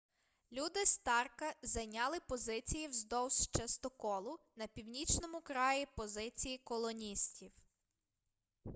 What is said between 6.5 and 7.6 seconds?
колоністів